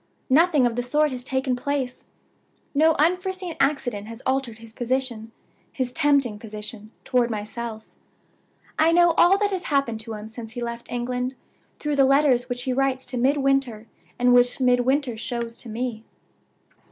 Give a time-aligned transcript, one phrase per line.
[0.31, 2.05] "Nothing of the sort has taken place.
[2.73, 5.31] No unforeseen accident has altered his position
[5.71, 7.87] his tempting position toward myself.
[8.79, 11.35] I know all that has happened to him since he left England,
[11.77, 13.85] through the letters which he writes to Midwinter,
[14.17, 16.03] and which Midwinter shows to me.